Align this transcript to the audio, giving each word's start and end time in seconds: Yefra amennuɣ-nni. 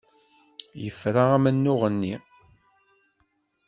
Yefra 0.83 1.23
amennuɣ-nni. 1.37 2.15